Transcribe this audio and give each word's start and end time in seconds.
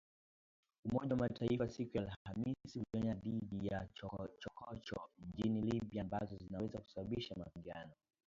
Umoja 0.85 1.13
wa 1.15 1.19
Mataifa 1.19 1.69
siku 1.69 1.97
ya 1.97 2.03
Alhamis 2.03 2.57
ulionya 2.75 3.13
dhidi 3.13 3.67
ya 3.67 3.87
chokochoko 3.93 4.75
nchini 5.23 5.61
Libya 5.61 6.01
ambazo 6.01 6.37
zinaweza 6.37 6.79
kusababisha 6.79 7.35
mapigano. 7.35 7.91